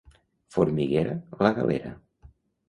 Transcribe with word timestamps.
Formiguera, 0.55 1.13
la 1.49 1.53
Galera. 1.61 1.93